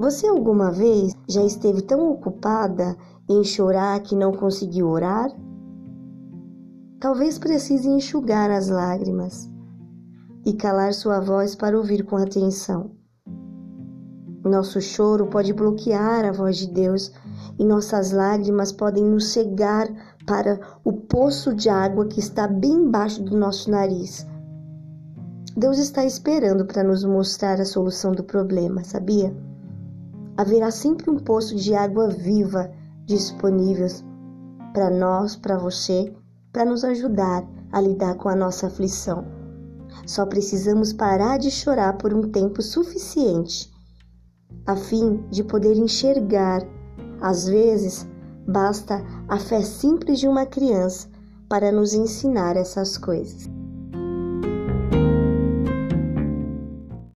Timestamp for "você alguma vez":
0.00-1.12